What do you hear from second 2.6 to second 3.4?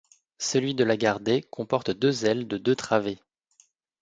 travées.